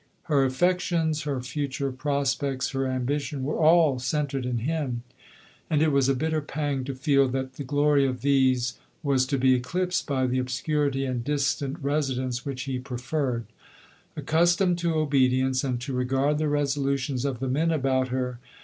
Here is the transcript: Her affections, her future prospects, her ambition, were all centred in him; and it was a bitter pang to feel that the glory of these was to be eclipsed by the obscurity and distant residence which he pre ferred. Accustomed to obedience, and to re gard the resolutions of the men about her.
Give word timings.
Her 0.23 0.45
affections, 0.45 1.21
her 1.25 1.41
future 1.41 1.91
prospects, 1.91 2.71
her 2.71 2.87
ambition, 2.87 3.43
were 3.43 3.59
all 3.59 3.99
centred 3.99 4.47
in 4.47 4.57
him; 4.57 5.03
and 5.69 5.79
it 5.83 5.91
was 5.91 6.09
a 6.09 6.15
bitter 6.15 6.41
pang 6.41 6.83
to 6.85 6.95
feel 6.95 7.27
that 7.27 7.53
the 7.53 7.63
glory 7.63 8.07
of 8.07 8.21
these 8.23 8.79
was 9.03 9.27
to 9.27 9.37
be 9.37 9.53
eclipsed 9.53 10.07
by 10.07 10.25
the 10.25 10.39
obscurity 10.39 11.05
and 11.05 11.23
distant 11.23 11.77
residence 11.83 12.43
which 12.43 12.63
he 12.63 12.79
pre 12.79 12.97
ferred. 12.97 13.43
Accustomed 14.17 14.79
to 14.79 14.95
obedience, 14.95 15.63
and 15.63 15.79
to 15.81 15.93
re 15.93 16.05
gard 16.05 16.39
the 16.39 16.49
resolutions 16.49 17.23
of 17.23 17.39
the 17.39 17.47
men 17.47 17.69
about 17.71 18.07
her. 18.07 18.39